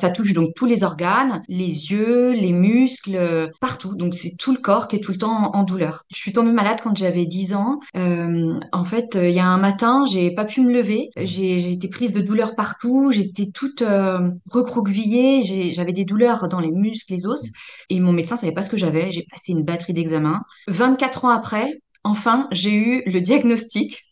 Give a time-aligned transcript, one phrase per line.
[0.00, 3.94] Ça touche donc tous les organes, les yeux, les muscles, partout.
[3.94, 6.04] Donc c'est tout le corps qui est tout le temps en, douleur.
[6.10, 7.80] Je suis tombée malade quand j'avais 10 ans.
[7.96, 11.10] Euh, en fait, il y a un matin, j'ai pas pu me lever.
[11.16, 13.10] J'ai été prise de douleurs partout.
[13.10, 15.72] J'étais toute euh, recroquevillée.
[15.72, 17.42] J'avais des douleurs dans les muscles, les os.
[17.90, 19.12] Et mon médecin savait pas ce que j'avais.
[19.12, 20.42] J'ai passé une batterie d'examens.
[20.68, 24.04] 24 ans après, enfin, j'ai eu le diagnostic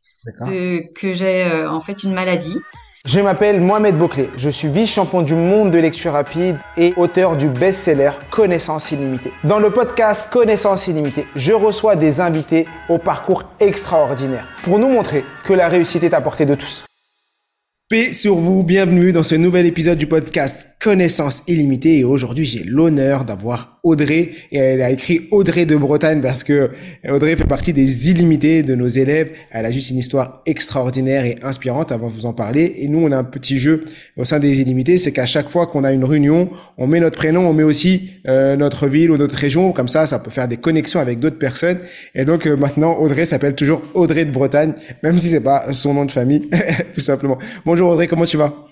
[0.47, 2.57] de, que j'ai euh, en fait une maladie.
[3.09, 7.49] Je m'appelle Mohamed Bouclé, je suis vice-champion du monde de lecture rapide et auteur du
[7.49, 9.33] best-seller Connaissance illimitée.
[9.45, 15.25] Dans le podcast Connaissance illimitée, je reçois des invités au parcours extraordinaire pour nous montrer
[15.47, 16.85] que la réussite est à portée de tous.
[17.89, 21.99] Paix sur vous, bienvenue dans ce nouvel épisode du podcast Connaissance illimitée.
[21.99, 24.31] Et aujourd'hui j'ai l'honneur d'avoir Audrey.
[24.53, 26.71] Et elle a écrit Audrey de Bretagne parce que
[27.09, 29.33] Audrey fait partie des illimités de nos élèves.
[29.51, 32.77] Elle a juste une histoire extraordinaire et inspirante avant de vous en parler.
[32.79, 35.67] Et nous on a un petit jeu au sein des illimités, c'est qu'à chaque fois
[35.67, 39.17] qu'on a une réunion, on met notre prénom, on met aussi euh, notre ville ou
[39.17, 41.79] notre région, comme ça ça peut faire des connexions avec d'autres personnes.
[42.15, 45.95] Et donc euh, maintenant Audrey s'appelle toujours Audrey de Bretagne même si c'est pas son
[45.95, 46.49] nom de famille
[46.95, 47.39] tout simplement.
[47.65, 48.68] Bonjour Audrey, comment tu vas?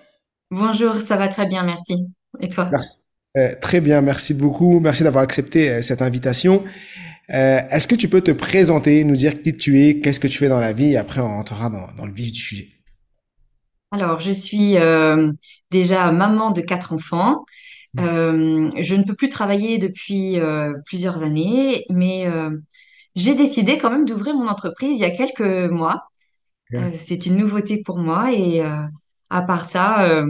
[0.51, 2.07] Bonjour, ça va très bien, merci.
[2.41, 2.71] Et toi?
[2.73, 2.99] Merci.
[3.37, 4.79] Euh, très bien, merci beaucoup.
[4.79, 6.63] Merci d'avoir accepté euh, cette invitation.
[7.31, 10.39] Euh, Est-ce que tu peux te présenter, nous dire qui tu es, qu'est-ce que tu
[10.39, 12.69] fais dans la vie, et après on rentrera dans, dans le vif du sujet.
[13.91, 14.77] Alors, je suis
[15.71, 17.45] déjà maman de quatre enfants.
[17.95, 18.71] Mmh.
[18.81, 20.39] Je ne peux plus travailler depuis
[20.85, 22.27] plusieurs années, mais
[23.15, 26.05] j'ai décidé quand même d'ouvrir mon entreprise il y a quelques mois.
[26.95, 28.63] C'est une nouveauté pour moi et
[29.31, 30.27] à part ça, euh,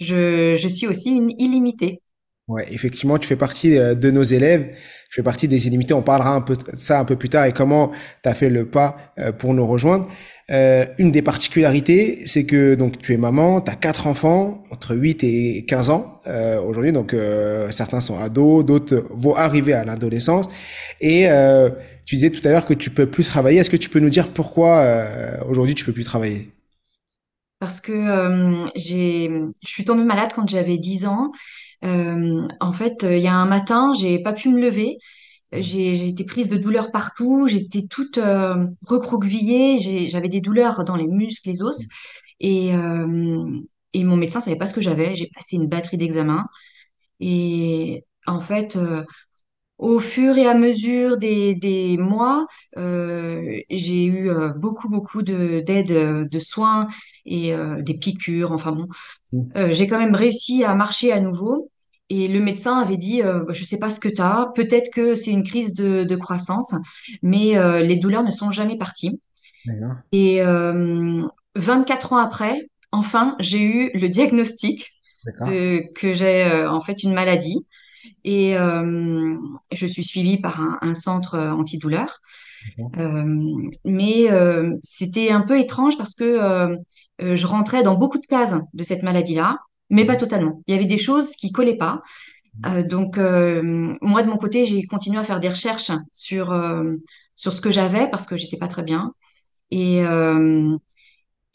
[0.00, 2.00] je, je suis aussi une illimitée.
[2.48, 4.70] Ouais, effectivement, tu fais partie euh, de nos élèves.
[5.10, 5.94] Tu fais partie des illimités.
[5.94, 7.90] On parlera un peu de ça un peu plus tard et comment
[8.22, 10.06] tu as fait le pas euh, pour nous rejoindre.
[10.50, 14.94] Euh, une des particularités, c'est que donc tu es maman, tu as quatre enfants entre
[14.94, 16.92] 8 et 15 ans euh, aujourd'hui.
[16.92, 20.48] Donc euh, certains sont ados, d'autres vont arriver à l'adolescence.
[21.00, 21.26] Et
[22.06, 23.58] tu disais tout à l'heure que tu peux plus travailler.
[23.58, 24.84] Est-ce que tu peux nous dire pourquoi
[25.48, 26.48] aujourd'hui tu peux plus travailler?
[27.58, 29.28] Parce que euh, j'ai,
[29.64, 31.32] je suis tombée malade quand j'avais 10 ans.
[31.84, 34.98] Euh, en fait, il y a un matin, j'ai pas pu me lever.
[35.52, 37.46] J'ai, j'ai été prise de douleurs partout.
[37.48, 40.08] J'étais toute euh, recroquevillée.
[40.08, 41.78] J'avais des douleurs dans les muscles, les os.
[42.40, 42.72] Et,
[43.92, 45.16] et mon médecin savait pas ce que j'avais.
[45.16, 46.46] J'ai passé une batterie d'examens.
[47.20, 48.78] Et en fait,
[49.78, 52.46] au fur et à mesure des, des mois,
[52.78, 56.86] euh, j'ai eu euh, beaucoup, beaucoup de, d'aide, euh, de soins
[57.26, 58.52] et euh, des piqûres.
[58.52, 58.88] Enfin bon,
[59.32, 59.42] Mm.
[59.56, 61.70] euh, j'ai quand même réussi à marcher à nouveau.
[62.08, 65.14] Et le médecin avait dit, euh, je sais pas ce que tu as, peut-être que
[65.16, 66.72] c'est une crise de, de croissance,
[67.22, 69.20] mais les douleurs ne sont jamais parties.
[70.12, 71.22] Et euh,
[71.54, 74.90] 24 ans après, enfin, j'ai eu le diagnostic
[75.44, 77.66] de, que j'ai en fait une maladie.
[78.24, 79.36] Et euh,
[79.72, 82.18] je suis suivie par un, un centre euh, antidouleur.
[82.98, 84.28] Euh, mais
[84.82, 86.76] c'était un peu étrange parce que
[87.20, 89.58] je rentrais dans beaucoup de cases de cette maladie-là,
[89.90, 90.62] mais pas totalement.
[90.66, 92.02] Il y avait des choses qui collaient pas.
[92.66, 96.54] Euh, donc moi de mon côté, j'ai continué à faire des recherches sur
[97.34, 99.12] sur ce que j'avais parce que j'étais pas très bien.
[99.70, 100.76] Et euh,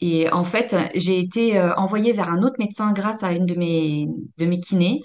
[0.00, 4.06] et en fait, j'ai été envoyée vers un autre médecin grâce à une de mes
[4.38, 5.02] de mes kinés.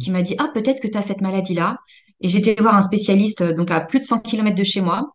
[0.00, 1.76] Qui m'a dit, ah, peut-être que tu as cette maladie-là.
[2.20, 5.12] Et j'étais voir un spécialiste, euh, donc à plus de 100 kilomètres de chez moi,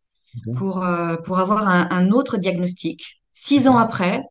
[0.57, 4.21] pour, euh, pour avoir un, un autre diagnostic, six ans après.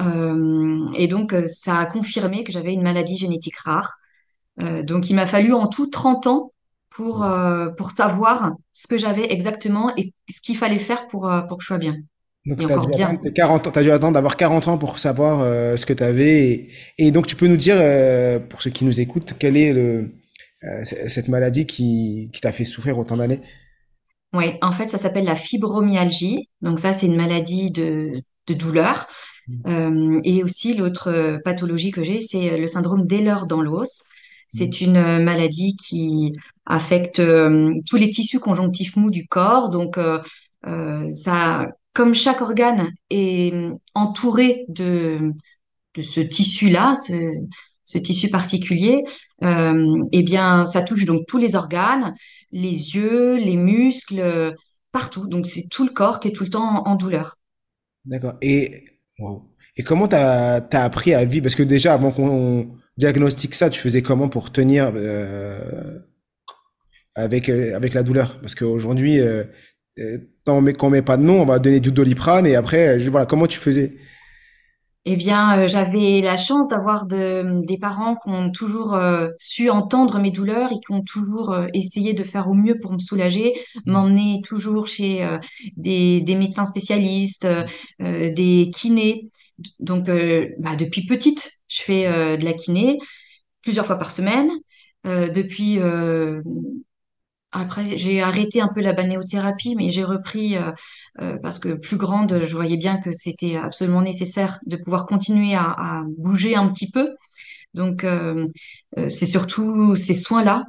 [0.00, 3.96] Euh, et donc, ça a confirmé que j'avais une maladie génétique rare.
[4.60, 6.52] Euh, donc, il m'a fallu en tout 30 ans
[6.90, 11.58] pour, euh, pour savoir ce que j'avais exactement et ce qu'il fallait faire pour, pour
[11.58, 11.96] que je sois bien.
[12.46, 14.78] Donc, tu as encore dû attendre tes 40 ans, t'as dû attendre d'avoir 40 ans
[14.78, 16.44] pour savoir euh, ce que tu avais.
[16.44, 16.68] Et,
[16.98, 20.10] et donc, tu peux nous dire, euh, pour ceux qui nous écoutent, quelle est le,
[20.64, 23.40] euh, cette maladie qui, qui t'a fait souffrir autant d'années?
[24.32, 26.48] Oui, en fait, ça s'appelle la fibromyalgie.
[26.62, 29.06] Donc ça, c'est une maladie de, de douleur.
[29.66, 34.02] Euh, et aussi, l'autre pathologie que j'ai, c'est le syndrome d'Ehlers dans l'os.
[34.48, 36.32] C'est une euh, maladie qui
[36.64, 37.22] affecte
[37.86, 39.70] tous les tissus conjonctifs mous du corps.
[39.70, 39.98] Donc,
[41.12, 45.32] ça, comme chaque organe est euh, entouré de,
[45.98, 49.02] ce tissu-là, ce, tissu particulier,
[49.42, 52.12] euh, eh bien, ça touche donc tous les organes,
[52.52, 54.54] les yeux, les muscles,
[54.92, 55.26] partout.
[55.26, 57.38] Donc, c'est tout le corps qui est tout le temps en, douleur.
[58.04, 58.34] D'accord.
[58.42, 58.84] Et,
[59.86, 61.44] comment t'as, t'as appris à vivre?
[61.44, 65.98] Parce que déjà, avant qu'on diagnostique ça, tu faisais comment pour tenir euh,
[67.14, 68.38] avec, euh, avec la douleur?
[68.42, 69.44] Parce qu'aujourd'hui, euh,
[70.54, 72.88] on met, quand on met pas de nom, on va donner du Doliprane et après,
[72.88, 73.94] euh, je- voilà, comment tu faisais?
[75.08, 79.70] Eh bien, euh, j'avais la chance d'avoir de- des parents qui ont toujours euh, su
[79.70, 82.98] entendre mes douleurs et qui ont toujours euh, essayé de faire au mieux pour me
[82.98, 83.54] soulager,
[83.86, 85.24] m'emmener toujours chez
[85.76, 87.46] des, des médecins spécialistes,
[88.00, 89.26] des kinés.
[89.78, 90.06] Donc,
[90.58, 92.98] bah, depuis petite, je fais de la kiné
[93.62, 94.50] plusieurs fois par semaine.
[95.04, 95.78] Depuis
[97.60, 100.72] après, j'ai arrêté un peu la balnéothérapie, mais j'ai repris euh,
[101.20, 105.54] euh, parce que plus grande, je voyais bien que c'était absolument nécessaire de pouvoir continuer
[105.54, 107.14] à, à bouger un petit peu.
[107.74, 108.46] Donc, euh,
[109.08, 110.64] c'est surtout ces soins-là,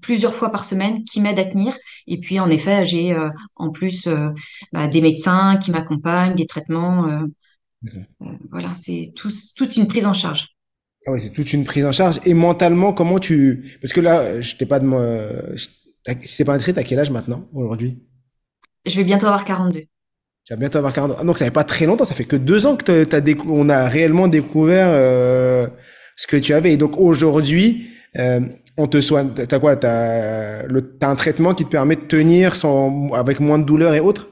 [0.00, 1.74] plusieurs fois par semaine, qui m'aident à tenir.
[2.06, 3.16] Et puis, en effet, j'ai
[3.56, 4.08] en plus
[4.72, 7.06] bah, des médecins qui m'accompagnent, des traitements.
[8.50, 10.48] voilà, c'est tout, toute une prise en charge.
[11.06, 12.20] Ah ouais, c'est toute une prise en charge.
[12.24, 13.76] Et mentalement, comment tu...
[13.82, 14.86] Parce que là, je t'ai pas de...
[15.56, 15.68] je-
[16.06, 17.98] Si c'est pas indiscret, t'as quel âge maintenant, aujourd'hui?
[18.86, 19.86] Je vais bientôt avoir 42.
[20.44, 21.16] Tu vas bientôt avoir 40 ans.
[21.20, 23.46] Ah, donc ça fait pas très longtemps, ça fait que deux ans que t'as, décou-
[23.48, 25.68] on a réellement découvert euh,
[26.16, 26.72] ce que tu avais.
[26.72, 28.40] Et donc aujourd'hui, euh,
[28.76, 29.30] on te soigne.
[29.34, 29.76] T'as quoi?
[29.76, 34.00] T'as le, un traitement qui te permet de tenir sans, avec moins de douleur et
[34.00, 34.26] autres?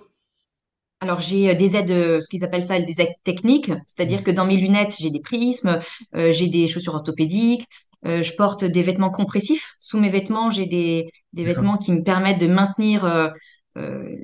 [1.00, 1.88] Alors, j'ai euh, des aides,
[2.20, 5.78] ce qu'ils appellent ça, des aides techniques, c'est-à-dire que dans mes lunettes, j'ai des prismes,
[6.14, 7.66] euh, j'ai des chaussures orthopédiques,
[8.06, 9.74] euh, je porte des vêtements compressifs.
[9.78, 13.28] Sous mes vêtements, j'ai des, vêtements qui me permettent de maintenir euh,
[13.76, 14.16] euh,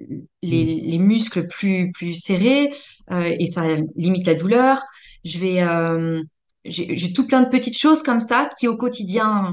[0.42, 0.90] les, Hmm.
[0.90, 2.70] les muscles plus, plus serrés
[3.10, 3.62] et ça
[3.94, 4.82] limite la douleur.
[5.24, 6.22] Je vais,
[6.64, 9.52] j'ai, tout plein de petites choses comme ça qui, au quotidien,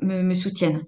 [0.00, 0.82] me, me soutiennent.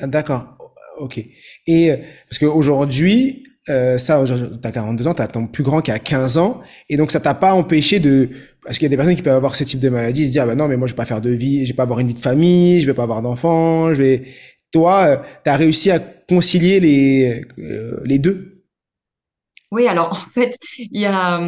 [0.00, 0.56] Ah, D'accord.
[0.98, 1.20] Ok.
[1.66, 1.92] Et
[2.28, 6.60] parce qu'aujourd'hui, ça, aujourd'hui, t'as 42 ans, t'as ton plus grand qui a 15 ans,
[6.88, 8.30] et donc ça t'a pas empêché de,
[8.66, 10.42] parce qu'il y a des personnes qui peuvent avoir ce type de maladie, se dire,
[10.42, 12.00] ah bah non, mais moi je vais pas faire de vie, je vais pas avoir
[12.00, 13.92] une vie de famille, je vais pas avoir d'enfants.
[14.72, 18.64] Toi, euh, t'as réussi à concilier les euh, les deux?
[19.70, 21.40] Oui, alors en fait, il y a,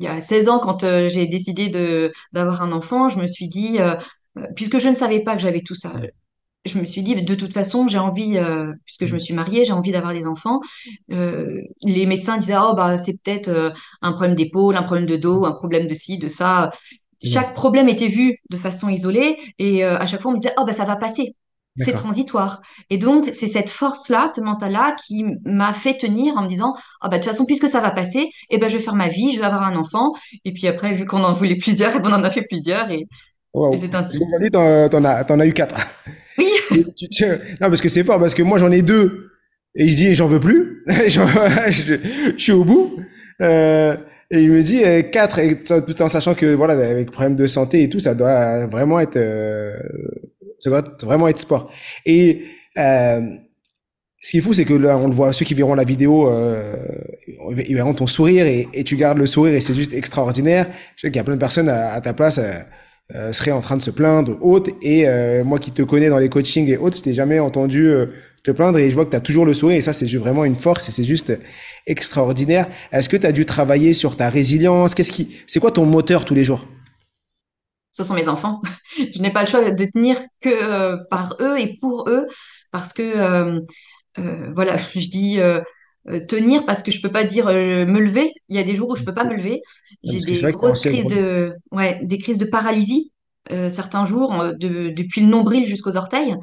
[0.00, 1.68] il y a 16 ans, quand euh, j'ai décidé
[2.32, 3.78] d'avoir un enfant, je me suis dit,
[4.56, 5.92] puisque je ne savais pas que j'avais tout ça,
[6.64, 9.64] je me suis dit, de toute façon, j'ai envie, euh, puisque je me suis mariée,
[9.64, 10.60] j'ai envie d'avoir des enfants.
[11.12, 13.70] Euh, les médecins disaient, oh, bah, c'est peut-être euh,
[14.02, 16.70] un problème d'épaule, un problème de dos, un problème de ci, de ça.
[17.22, 17.30] Ouais.
[17.30, 20.64] Chaque problème était vu de façon isolée et à chaque fois, on me disait, oh,
[20.66, 21.34] bah, ça va passer.
[21.76, 22.60] C'est transitoire.
[22.88, 27.08] Et donc, c'est cette force-là, ce mental-là qui m'a fait tenir en me disant, ah,
[27.08, 29.32] bah, de toute façon, puisque ça va passer, eh ben, je vais faire ma vie,
[29.32, 30.12] je vais avoir un enfant.
[30.44, 32.90] Et puis après, vu qu'on en voulait plusieurs, eh ben, on en a fait plusieurs
[32.90, 33.06] et, et
[33.52, 33.76] Waouh.
[33.76, 34.18] c'est ainsi.
[34.52, 35.80] t'en, as, as eu quatre.
[36.38, 36.84] Oui.
[37.60, 39.30] Non, parce que c'est fort, parce que moi j'en ai deux.
[39.76, 40.84] Et je dis, j'en veux plus.
[40.88, 41.98] Je,
[42.36, 42.96] suis au bout.
[43.40, 43.96] Euh,
[44.30, 45.40] et il me dit, euh, quatre,
[45.84, 49.16] tout en sachant que, voilà, avec problème de santé et tout, ça doit vraiment être,
[49.16, 49.76] euh,
[50.58, 51.72] ça doit vraiment être sport.
[52.06, 52.44] Et,
[52.78, 53.20] euh,
[54.24, 56.30] ce qui est fou, c'est que là, on le voit, ceux qui verront la vidéo,
[56.30, 56.74] euh,
[57.68, 60.66] ils verront ton sourire et, tu gardes le sourire et c'est juste extraordinaire.
[60.96, 62.52] Je sais qu'il y a plein de personnes à, à ta place, euh,
[63.14, 64.70] euh, seraient en train de se plaindre, autres.
[64.80, 67.86] Et euh, moi qui te connais dans les coachings et autres, je t'ai jamais entendu
[67.86, 68.06] euh,
[68.42, 70.44] te plaindre et je vois que tu as toujours le sourire et ça, c'est vraiment
[70.44, 71.38] une force et c'est juste
[71.86, 72.66] extraordinaire.
[72.92, 74.94] Est-ce que tu as dû travailler sur ta résilience?
[74.94, 76.66] Qu'est-ce qui, c'est quoi ton moteur tous les jours?
[77.96, 78.60] ce sont mes enfants.
[79.14, 82.26] Je n'ai pas le choix de tenir que euh, par eux et pour eux,
[82.72, 83.60] parce que
[84.52, 85.38] voilà, je dis
[86.28, 88.32] tenir parce que je peux pas dire euh, me lever.
[88.48, 89.60] Il y a des jours où je peux pas me lever.
[90.02, 93.10] J'ai des grosses crises de ouais, des crises de paralysie.
[93.52, 96.34] euh, certains jours, euh, de- depuis le nombril jusqu'aux orteils,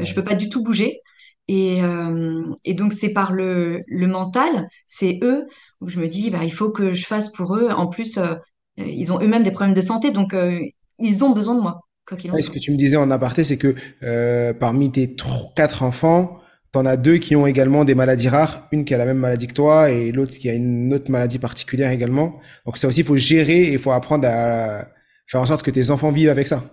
[0.00, 1.00] euh, je peux pas du tout bouger.
[1.48, 5.46] Et, euh, et donc c'est par le, le mental, c'est eux
[5.80, 7.68] où je me dis bah il faut que je fasse pour eux.
[7.70, 8.34] En plus, euh,
[8.78, 10.60] ils ont eux-mêmes des problèmes de santé, donc euh,
[10.98, 13.42] ils ont besoin de moi, quoi en Ouais, ce que tu me disais en aparté,
[13.44, 15.16] c'est que euh, parmi tes
[15.56, 16.38] quatre enfants,
[16.72, 19.46] t'en as deux qui ont également des maladies rares, une qui a la même maladie
[19.46, 22.40] que toi et l'autre qui a une autre maladie particulière également.
[22.66, 24.86] Donc ça aussi, il faut gérer et il faut apprendre à
[25.26, 26.64] faire en sorte que tes enfants vivent avec ça.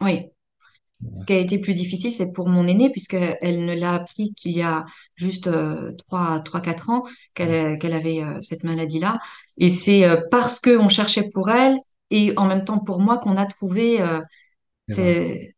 [0.00, 0.30] Oui.
[1.14, 4.52] Ce qui a été plus difficile, c'est pour mon aînée, puisqu'elle ne l'a appris qu'il
[4.52, 4.84] y a
[5.16, 7.02] juste euh, 3, 3, 4 ans
[7.34, 9.18] qu'elle avait euh, cette maladie-là.
[9.56, 11.78] Et c'est euh, parce qu'on cherchait pour elle
[12.10, 14.20] et en même temps pour moi qu'on a trouvé euh,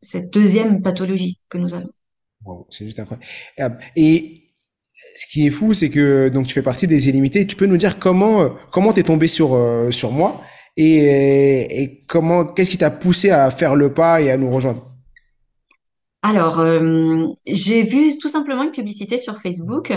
[0.00, 1.90] cette deuxième pathologie que nous avons.
[2.70, 3.78] C'est juste incroyable.
[3.96, 4.42] Et
[5.16, 7.46] ce qui est fou, c'est que donc tu fais partie des illimités.
[7.46, 10.42] Tu peux nous dire comment euh, comment t'es tombé sur euh, sur moi
[10.76, 14.90] et, comment qu'est-ce qui t'a poussé à faire le pas et à nous rejoindre?
[16.22, 19.92] Alors, euh, j'ai vu tout simplement une publicité sur Facebook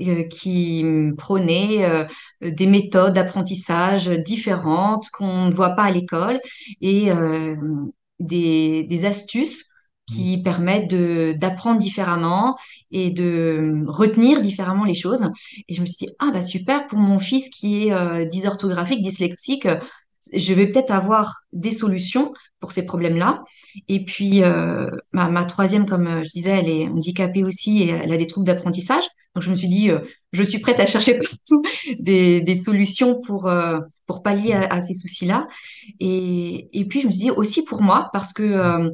[0.00, 0.84] euh, qui
[1.18, 2.04] prônait euh,
[2.42, 6.40] des méthodes d'apprentissage différentes qu'on ne voit pas à l'école
[6.80, 7.54] et euh,
[8.18, 9.66] des, des astuces
[10.10, 12.56] qui permettent de d'apprendre différemment
[12.90, 15.30] et de retenir différemment les choses.
[15.68, 19.02] Et je me suis dit, ah bah super, pour mon fils qui est euh, dysorthographique,
[19.02, 19.66] dyslexique,
[20.34, 23.42] je vais peut-être avoir des solutions pour ces problèmes-là.
[23.88, 27.88] Et puis, euh, ma, ma, troisième, comme euh, je disais, elle est handicapée aussi et
[27.88, 29.04] elle a des troubles d'apprentissage.
[29.34, 30.00] Donc, je me suis dit, euh,
[30.32, 31.62] je suis prête à chercher partout
[31.98, 35.46] des, des solutions pour, euh, pour pallier à, à ces soucis-là.
[36.00, 38.90] Et, et puis, je me suis dit aussi pour moi, parce que euh,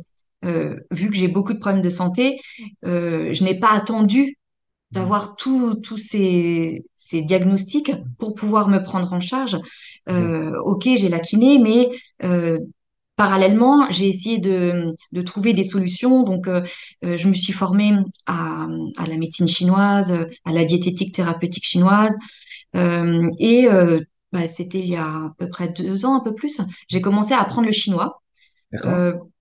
[0.90, 2.38] vu que j'ai beaucoup de problèmes de santé,
[2.82, 4.36] je n'ai pas attendu
[4.92, 9.58] d'avoir tous ces, ces diagnostics pour pouvoir me prendre en charge.
[10.08, 11.90] Euh, ok, j'ai la kiné, mais
[12.22, 12.58] euh,
[13.16, 16.22] parallèlement, j'ai essayé de, de, trouver des solutions.
[16.22, 16.62] Donc, euh,
[17.04, 17.92] euh, je me suis formée
[18.26, 22.16] à, à, la médecine chinoise, à la diététique thérapeutique chinoise.
[22.76, 23.98] Euh, et euh,
[24.32, 26.60] bah, c'était il y a à peu près deux ans, un peu plus.
[26.88, 28.22] J'ai commencé à apprendre le chinois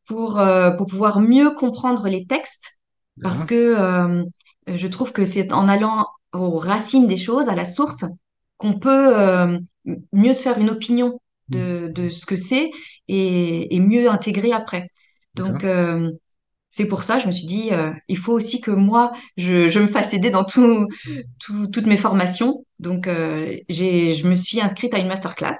[0.07, 0.41] pour,
[0.77, 2.75] pour pouvoir mieux comprendre les textes
[3.21, 4.23] parce que euh,
[4.67, 8.05] je trouve que c'est en allant aux racines des choses, à la source,
[8.57, 9.57] qu'on peut euh,
[10.11, 11.19] mieux se faire une opinion
[11.49, 12.71] de, de ce que c'est
[13.07, 14.89] et, et, mieux intégrer après.
[15.35, 16.11] Donc, euh,
[16.69, 19.79] c'est pour ça, je me suis dit, euh, il faut aussi que moi, je, je
[19.79, 20.87] me fasse aider dans tout,
[21.39, 22.65] tout, toutes mes formations.
[22.79, 25.55] Donc, euh, j'ai, je me suis inscrite à une masterclass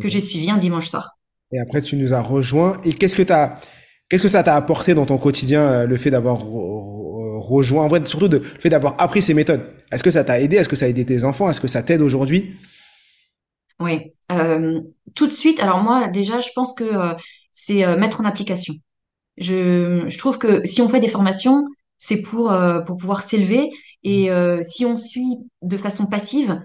[0.00, 1.18] que j'ai suivie un dimanche soir.
[1.52, 2.80] Et après, tu nous as rejoint.
[2.84, 3.54] Et qu'est-ce que tu as,
[4.08, 8.28] qu'est-ce que ça t'a apporté dans ton quotidien, le fait d'avoir rejoint, en vrai, surtout
[8.28, 9.62] de, le fait d'avoir appris ces méthodes?
[9.92, 10.56] Est-ce que ça t'a aidé?
[10.56, 11.48] Est-ce que ça a aidé tes enfants?
[11.48, 12.56] Est-ce que ça t'aide aujourd'hui?
[13.80, 14.80] Oui, euh,
[15.14, 15.60] tout de suite.
[15.60, 17.14] Alors moi, déjà, je pense que euh,
[17.52, 18.74] c'est euh, mettre en application.
[19.38, 21.64] Je, je, trouve que si on fait des formations,
[21.98, 23.70] c'est pour euh, pour pouvoir s'élever.
[24.02, 26.60] Et euh, si on suit de façon passive,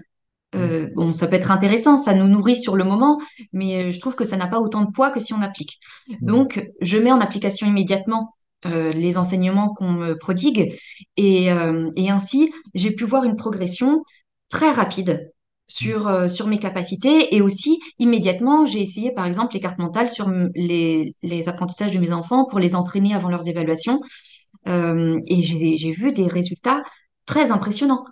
[0.54, 3.20] euh, bon, ça peut être intéressant, ça nous nourrit sur le moment,
[3.52, 5.78] mais je trouve que ça n'a pas autant de poids que si on applique.
[6.20, 8.34] Donc, je mets en application immédiatement
[8.66, 10.78] euh, les enseignements qu'on me prodigue.
[11.16, 14.04] Et, euh, et ainsi, j'ai pu voir une progression
[14.50, 15.32] très rapide
[15.66, 17.34] sur, euh, sur mes capacités.
[17.34, 21.98] Et aussi, immédiatement, j'ai essayé, par exemple, les cartes mentales sur les, les apprentissages de
[21.98, 24.00] mes enfants pour les entraîner avant leurs évaluations.
[24.66, 26.82] et j'ai vu des résultats
[27.26, 28.02] très impressionnants.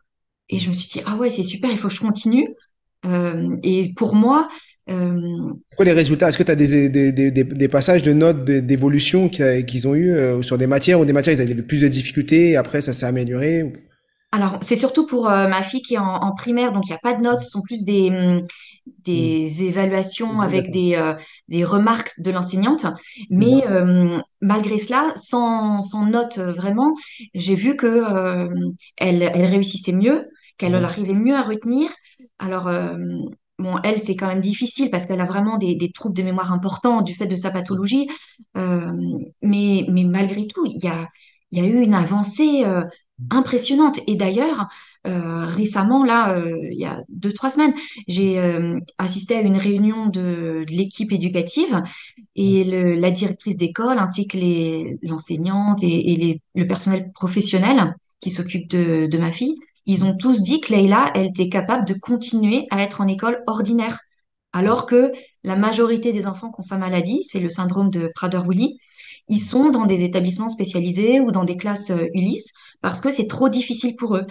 [0.50, 2.48] Et je me suis dit, ah ouais, c'est super, il faut que je continue.
[3.62, 4.48] et pour moi,
[4.90, 5.52] euh...
[5.76, 6.28] Quoi les résultats?
[6.28, 10.10] Est-ce que tu as des, des, des, des, passages de notes d'évolution qu'ils ont eu
[10.10, 12.92] euh, sur des matières ou des matières ils avaient plus de difficultés et après ça
[12.92, 13.72] s'est amélioré
[14.32, 16.96] Alors c'est surtout pour euh, ma fille qui est en, en primaire, donc il n'y
[16.96, 18.42] a pas de notes, ce sont plus des, hum,
[19.04, 19.64] des mmh.
[19.64, 21.14] évaluations avec des, euh,
[21.48, 22.86] des remarques de l'enseignante.
[23.30, 26.94] Mais euh, malgré cela, sans, sans notes vraiment,
[27.34, 28.48] j'ai vu que euh,
[28.96, 30.24] elle, elle réussissait mieux,
[30.60, 31.90] qu'elle arrivait mieux à retenir.
[32.38, 32.70] Alors,
[33.60, 36.50] Bon, elle, c'est quand même difficile parce qu'elle a vraiment des, des, troubles de mémoire
[36.50, 38.08] importants du fait de sa pathologie.
[38.56, 38.90] Euh,
[39.42, 41.08] mais, mais malgré tout, il y a,
[41.52, 42.82] y a eu une avancée euh,
[43.28, 44.00] impressionnante.
[44.06, 44.68] Et d'ailleurs,
[45.06, 47.74] euh, récemment, là, euh, il y a deux, trois semaines,
[48.08, 51.82] j'ai euh, assisté à une réunion de, de l'équipe éducative
[52.36, 54.38] et le, la directrice d'école ainsi que
[55.06, 59.56] l'enseignante et, et les, le personnel professionnel qui s'occupe de, de ma fille
[59.90, 63.42] ils ont tous dit que Leïla, elle était capable de continuer à être en école
[63.46, 63.98] ordinaire.
[64.52, 68.78] Alors que la majorité des enfants qui ont sa maladie, c'est le syndrome de Prader-Willi,
[69.28, 73.26] ils sont dans des établissements spécialisés ou dans des classes euh, Ulysse parce que c'est
[73.26, 74.26] trop difficile pour eux.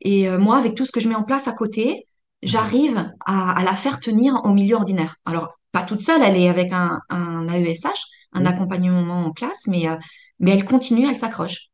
[0.00, 2.06] Et euh, moi, avec tout ce que je mets en place à côté,
[2.42, 5.16] j'arrive à, à, la faire tenir au milieu ordinaire.
[5.24, 9.88] Alors, pas toute seule, elle est avec un, un AESH, un accompagnement en classe, mais,
[9.88, 9.96] euh,
[10.38, 11.69] mais elle continue, elle s'accroche.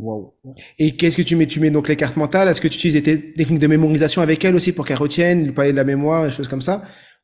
[0.00, 0.34] Wow.
[0.78, 2.48] Et qu'est-ce que tu mets Tu mets donc les cartes mentales?
[2.48, 5.52] Est-ce que tu utilises des techniques de mémorisation avec elle aussi pour qu'elle retienne, lui
[5.52, 6.82] parler de la mémoire, des choses comme ça?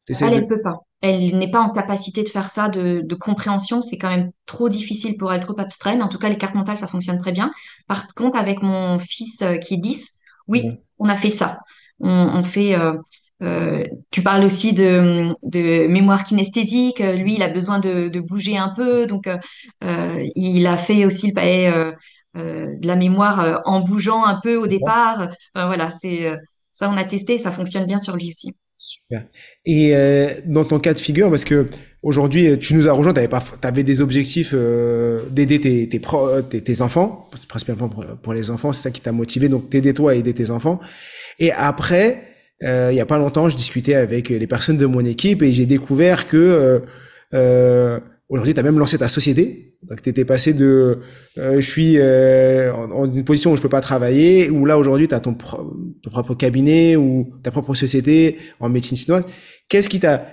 [0.09, 0.37] Elle, de...
[0.37, 0.80] elle peut pas.
[1.02, 3.80] Elle n'est pas en capacité de faire ça, de, de compréhension.
[3.80, 5.97] C'est quand même trop difficile pour elle, trop abstrait.
[5.97, 7.50] Mais en tout cas, les cartes mentales, ça fonctionne très bien.
[7.88, 10.18] Par contre, avec mon fils euh, qui est 10,
[10.49, 10.76] oui, mmh.
[10.99, 11.59] on a fait ça.
[12.00, 12.78] On, on fait.
[12.78, 12.95] Euh,
[13.42, 17.00] euh, tu parles aussi de, de, mémoire kinesthésique.
[17.00, 21.28] Lui, il a besoin de, de bouger un peu, donc euh, il a fait aussi
[21.28, 21.92] le paillet euh,
[22.37, 25.31] de la mémoire euh, en bougeant un peu au départ.
[25.55, 26.37] voilà, c'est euh,
[26.73, 28.55] ça, on a testé, ça fonctionne bien sur lui aussi.
[28.78, 29.25] Super.
[29.64, 29.95] Et
[30.45, 31.66] dans ton cas de figure, parce que
[32.02, 36.00] aujourd'hui, tu nous as rejoint, tu avais, avais, des objectifs d'aider tes, tes,
[36.50, 39.93] tes, tes, enfants, principalement pour, pour les enfants, c'est ça qui t'a motivé, donc t'aider
[39.93, 40.78] toi à aider tes enfants.
[41.40, 42.23] Et après,
[42.61, 45.66] il y a pas longtemps, je discutais avec les personnes de mon équipe et j'ai
[45.66, 46.83] découvert que
[48.28, 49.76] Aujourd'hui, tu as même lancé ta société.
[49.83, 51.00] Donc, tu étais passé de
[51.38, 55.06] euh, je suis euh, en, une position où je peux pas travailler, ou là, aujourd'hui,
[55.06, 59.25] tu as ton, propre cabinet ou ta propre société en médecine chinoise.
[59.68, 60.26] Qu'est-ce qui t'a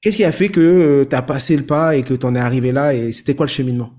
[0.00, 2.34] qu'est-ce qui a fait que euh, tu as passé le pas et que tu en
[2.34, 3.92] es arrivé là et c'était quoi le cheminement?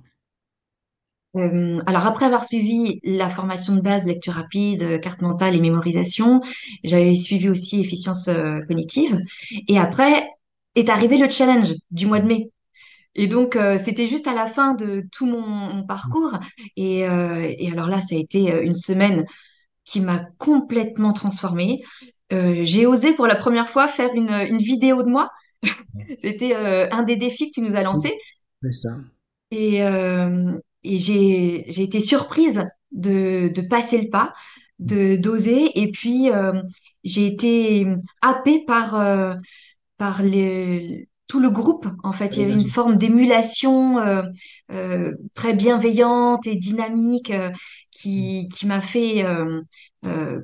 [1.38, 6.42] Euh, alors après avoir suivi la formation de base lecture rapide, carte mentale et mémorisation,
[6.84, 8.30] j'avais suivi aussi efficience
[8.68, 9.18] cognitive.
[9.70, 10.28] Et après,
[10.76, 12.50] est arrivé le challenge du mois de mai.
[13.16, 16.38] Et donc, euh, c'était juste à la fin de tout mon, mon parcours.
[16.76, 19.26] Et, euh, et, alors là, ça a été euh, une semaine
[19.84, 21.82] qui m'a complètement transformée.
[22.32, 25.30] Euh, j'ai osé pour la première fois faire une, une vidéo de moi.
[26.20, 28.18] C'était un des défis que tu nous as lancé.
[28.62, 28.90] C'est ça.
[29.52, 34.34] Et, et j'ai, j'ai été surprise de, de passer le pas,
[34.80, 35.80] de d'oser.
[35.80, 36.30] Et puis,
[37.04, 37.88] j'ai été
[38.22, 39.38] happée par,
[39.98, 42.38] par les tout le groupe, en fait.
[42.38, 44.22] Il y avait une forme d'émulation euh,
[44.72, 47.50] euh, très bienveillante et dynamique euh,
[47.90, 49.26] qui, qui m'a fait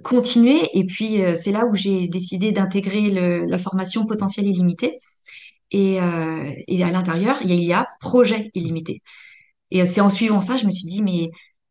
[0.03, 0.67] continuer.
[0.74, 4.98] Et puis, c'est là où j'ai décidé d'intégrer la formation potentiel illimité.
[5.69, 6.00] Et,
[6.67, 9.03] et à l'intérieur, il y a, il y a projet illimité.
[9.69, 11.29] Et c'est en suivant ça, je me suis dit, mais,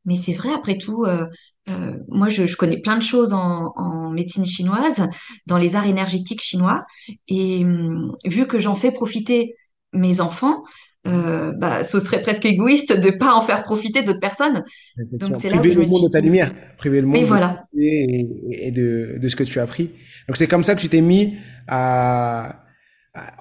[0.09, 1.27] mais c'est vrai, après tout, euh,
[1.69, 5.01] euh, moi, je, je connais plein de choses en, en médecine chinoise,
[5.47, 6.85] dans les arts énergétiques chinois.
[7.29, 9.55] Et hum, vu que j'en fais profiter
[9.93, 10.63] mes enfants,
[11.07, 14.63] euh, bah, ce serait presque égoïste de pas en faire profiter d'autres personnes.
[15.21, 17.23] Donc, c'est là où je le me monde suis de ta lumière, priver le monde
[17.23, 19.91] de voilà, et, et de, de ce que tu as appris.
[20.27, 21.35] Donc c'est comme ça que tu t'es mis
[21.67, 22.65] à-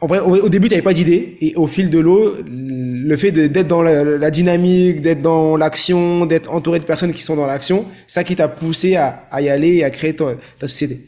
[0.01, 3.31] En vrai, au, début, tu n'avais pas d'idée, et au fil de l'eau, le fait
[3.31, 7.47] d'être dans la, la dynamique, d'être dans l'action, d'être entouré de personnes qui sont dans
[7.47, 11.01] l'action, ça qui t'a poussé à, à y aller et à créer ta, ta société.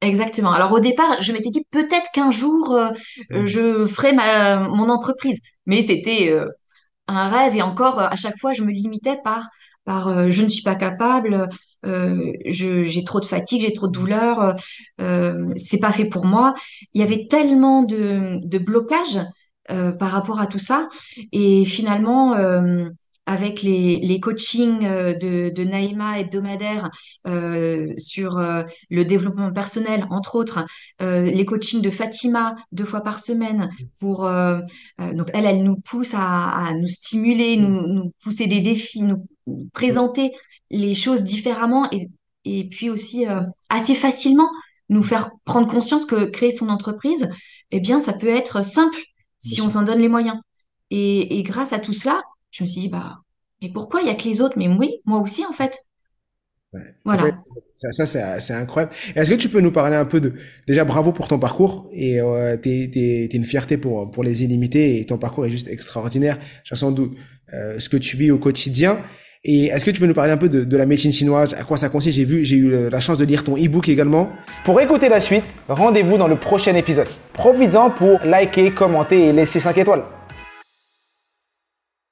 [0.00, 0.52] exactement.
[0.52, 2.90] Alors, au départ, je m'étais dit peut-être qu'un jour, euh,
[3.30, 3.46] Mhm.
[3.46, 5.38] je ferai ma, mon entreprise.
[5.66, 6.46] Mais c'était euh,
[7.08, 9.48] un rêve et encore à chaque fois je me limitais par
[9.84, 11.48] par euh, je ne suis pas capable
[11.86, 14.52] euh, j'ai trop de fatigue j'ai trop de douleur euh,
[15.00, 16.54] euh, c'est pas fait pour moi.
[16.94, 19.20] Il y avait tellement de de blocages
[19.70, 20.88] euh, par rapport à tout ça.
[21.32, 22.88] Et finalement euh,
[23.26, 26.90] avec les, les coachings euh, de, de Naïma hebdomadaires
[27.28, 30.64] euh, sur euh, le développement personnel, entre autres,
[31.00, 33.70] euh, les coachings de Fatima deux fois par semaine
[34.00, 34.28] pour
[34.98, 39.26] donc elle, elle nous pousse à, à nous stimuler, nous, nous pousser des défis, nous
[39.72, 40.32] présenter
[40.70, 42.08] les choses différemment et,
[42.44, 44.50] et puis aussi euh, assez facilement
[44.88, 47.28] nous faire prendre conscience que créer son entreprise,
[47.70, 48.98] eh bien, ça peut être simple
[49.38, 50.36] si on s'en donne les moyens.
[50.90, 53.20] Et, et grâce à tout cela, je me suis dit, bah,
[53.62, 54.54] mais pourquoi il y a que les autres?
[54.56, 55.78] Mais oui, moi aussi, en fait.
[56.72, 56.94] Ouais.
[57.04, 57.42] Voilà.
[57.74, 58.92] ça, ça, c'est incroyable.
[59.14, 60.34] Est-ce que tu peux nous parler un peu de...
[60.66, 65.00] Déjà, bravo pour ton parcours et euh, t'es, t'es une fierté pour, pour les illimités
[65.00, 66.38] et ton parcours est juste extraordinaire.
[66.64, 67.10] L'impression de
[67.54, 69.00] euh, ce que tu vis au quotidien.
[69.42, 71.78] Et est-ce que tu peux nous parler un peu de, la médecine chinoise, à quoi
[71.78, 72.16] ça consiste?
[72.16, 74.28] J'ai vu, j'ai eu la chance de lire ton e-book également.
[74.64, 77.08] Pour écouter la suite, rendez-vous dans le prochain épisode.
[77.32, 80.02] Profites-en pour liker, commenter et laisser 5 étoiles.